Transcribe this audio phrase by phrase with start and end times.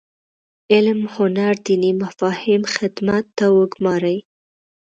[0.73, 4.17] علم هنر دیني مفاهیم خدمت ته وګوماري.